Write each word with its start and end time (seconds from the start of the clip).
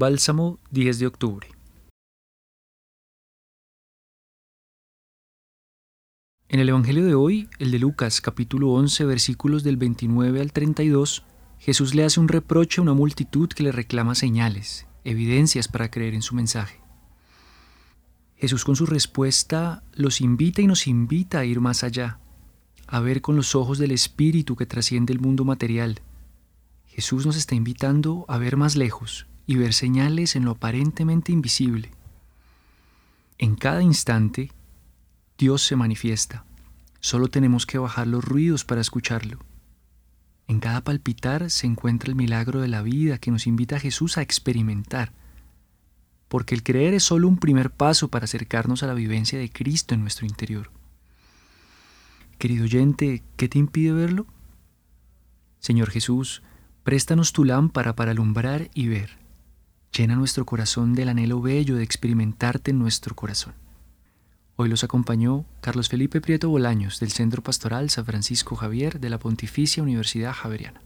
Bálsamo 0.00 0.60
10 0.70 1.00
de 1.00 1.06
octubre. 1.08 1.48
En 6.48 6.60
el 6.60 6.68
Evangelio 6.68 7.04
de 7.04 7.16
hoy, 7.16 7.48
el 7.58 7.72
de 7.72 7.80
Lucas 7.80 8.20
capítulo 8.20 8.68
11 8.74 9.04
versículos 9.06 9.64
del 9.64 9.76
29 9.76 10.40
al 10.40 10.52
32, 10.52 11.24
Jesús 11.58 11.96
le 11.96 12.04
hace 12.04 12.20
un 12.20 12.28
reproche 12.28 12.80
a 12.80 12.82
una 12.82 12.94
multitud 12.94 13.48
que 13.48 13.64
le 13.64 13.72
reclama 13.72 14.14
señales, 14.14 14.86
evidencias 15.02 15.66
para 15.66 15.90
creer 15.90 16.14
en 16.14 16.22
su 16.22 16.36
mensaje. 16.36 16.80
Jesús 18.36 18.64
con 18.64 18.76
su 18.76 18.86
respuesta 18.86 19.82
los 19.94 20.20
invita 20.20 20.62
y 20.62 20.68
nos 20.68 20.86
invita 20.86 21.40
a 21.40 21.44
ir 21.44 21.58
más 21.58 21.82
allá, 21.82 22.20
a 22.86 23.00
ver 23.00 23.20
con 23.20 23.34
los 23.34 23.56
ojos 23.56 23.78
del 23.78 23.90
Espíritu 23.90 24.54
que 24.54 24.64
trasciende 24.64 25.12
el 25.12 25.18
mundo 25.18 25.44
material. 25.44 26.02
Jesús 26.86 27.26
nos 27.26 27.34
está 27.34 27.56
invitando 27.56 28.26
a 28.28 28.38
ver 28.38 28.56
más 28.56 28.76
lejos, 28.76 29.26
y 29.48 29.56
ver 29.56 29.72
señales 29.72 30.36
en 30.36 30.44
lo 30.44 30.52
aparentemente 30.52 31.32
invisible. 31.32 31.90
En 33.38 33.56
cada 33.56 33.82
instante, 33.82 34.52
Dios 35.38 35.62
se 35.62 35.74
manifiesta. 35.74 36.44
Solo 37.00 37.28
tenemos 37.28 37.64
que 37.64 37.78
bajar 37.78 38.06
los 38.06 38.22
ruidos 38.22 38.66
para 38.66 38.82
escucharlo. 38.82 39.38
En 40.48 40.60
cada 40.60 40.84
palpitar 40.84 41.50
se 41.50 41.66
encuentra 41.66 42.10
el 42.10 42.14
milagro 42.14 42.60
de 42.60 42.68
la 42.68 42.82
vida 42.82 43.16
que 43.16 43.30
nos 43.30 43.46
invita 43.46 43.76
a 43.76 43.80
Jesús 43.80 44.18
a 44.18 44.22
experimentar, 44.22 45.14
porque 46.28 46.54
el 46.54 46.62
creer 46.62 46.92
es 46.92 47.04
solo 47.04 47.26
un 47.26 47.38
primer 47.38 47.70
paso 47.70 48.08
para 48.08 48.26
acercarnos 48.26 48.82
a 48.82 48.86
la 48.86 48.94
vivencia 48.94 49.38
de 49.38 49.50
Cristo 49.50 49.94
en 49.94 50.02
nuestro 50.02 50.26
interior. 50.26 50.70
Querido 52.36 52.64
oyente, 52.64 53.22
¿qué 53.38 53.48
te 53.48 53.58
impide 53.58 53.92
verlo? 53.92 54.26
Señor 55.58 55.88
Jesús, 55.88 56.42
préstanos 56.82 57.32
tu 57.32 57.46
lámpara 57.46 57.96
para 57.96 58.10
alumbrar 58.10 58.70
y 58.74 58.88
ver. 58.88 59.27
Llena 59.98 60.14
nuestro 60.14 60.46
corazón 60.46 60.94
del 60.94 61.08
anhelo 61.08 61.40
bello 61.40 61.74
de 61.74 61.82
experimentarte 61.82 62.70
en 62.70 62.78
nuestro 62.78 63.16
corazón. 63.16 63.54
Hoy 64.54 64.68
los 64.68 64.84
acompañó 64.84 65.44
Carlos 65.60 65.88
Felipe 65.88 66.20
Prieto 66.20 66.48
Bolaños 66.48 67.00
del 67.00 67.10
Centro 67.10 67.42
Pastoral 67.42 67.90
San 67.90 68.06
Francisco 68.06 68.54
Javier 68.54 69.00
de 69.00 69.10
la 69.10 69.18
Pontificia 69.18 69.82
Universidad 69.82 70.34
Javeriana. 70.34 70.82